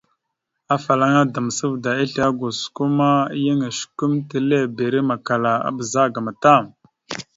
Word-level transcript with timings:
Afalaŋa 0.75 1.21
Damsavda 1.33 1.91
islé 2.03 2.25
gosko 2.39 2.83
ma 2.97 3.11
yan 3.43 3.59
osəkʉmətelebere 3.69 4.99
makala 5.09 5.53
a 5.67 5.69
bəzagaam 5.75 6.27
tam. 6.43 6.65